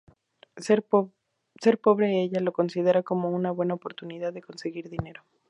[0.57, 0.81] Ser
[1.77, 5.21] pobre ella lo considera como una buena oportunidad de conseguir dinero.